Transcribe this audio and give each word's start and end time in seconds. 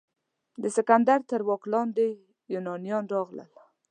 د 0.61 0.63
سکندر 0.77 1.19
تر 1.29 1.41
واک 1.47 1.63
لاندې 1.73 2.05
یونانیان 2.53 3.05
راغلي. 3.15 3.45